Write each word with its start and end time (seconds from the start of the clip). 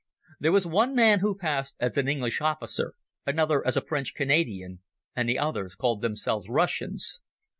There 0.39 0.51
was 0.51 0.65
one 0.65 0.95
man 0.95 1.19
who 1.19 1.37
passed 1.37 1.75
as 1.79 1.95
an 1.95 2.07
English 2.07 2.41
officer, 2.41 2.95
another 3.27 3.63
as 3.67 3.77
a 3.77 3.81
French 3.85 4.15
Canadian, 4.15 4.79
and 5.15 5.29
the 5.29 5.37
others 5.37 5.75
called 5.75 6.01
themselves 6.01 6.49
Russians. 6.49 7.19